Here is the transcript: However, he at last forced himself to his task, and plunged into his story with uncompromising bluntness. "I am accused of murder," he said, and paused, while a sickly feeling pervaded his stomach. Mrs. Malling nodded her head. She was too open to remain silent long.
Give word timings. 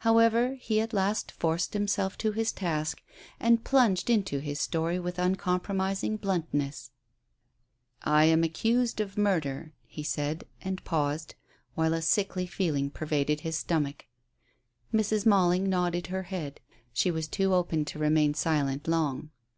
However, 0.00 0.56
he 0.60 0.78
at 0.82 0.92
last 0.92 1.32
forced 1.32 1.72
himself 1.72 2.18
to 2.18 2.32
his 2.32 2.52
task, 2.52 3.02
and 3.40 3.64
plunged 3.64 4.10
into 4.10 4.38
his 4.40 4.60
story 4.60 4.98
with 4.98 5.18
uncompromising 5.18 6.18
bluntness. 6.18 6.90
"I 8.02 8.26
am 8.26 8.44
accused 8.44 9.00
of 9.00 9.16
murder," 9.16 9.72
he 9.86 10.02
said, 10.02 10.44
and 10.60 10.84
paused, 10.84 11.34
while 11.76 11.94
a 11.94 12.02
sickly 12.02 12.44
feeling 12.44 12.90
pervaded 12.90 13.40
his 13.40 13.56
stomach. 13.56 14.04
Mrs. 14.92 15.24
Malling 15.24 15.66
nodded 15.70 16.08
her 16.08 16.24
head. 16.24 16.60
She 16.92 17.10
was 17.10 17.26
too 17.26 17.54
open 17.54 17.86
to 17.86 17.98
remain 17.98 18.34
silent 18.34 18.86
long. 18.86 19.30